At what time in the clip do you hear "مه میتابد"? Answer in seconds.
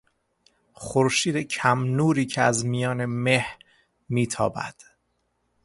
3.05-4.75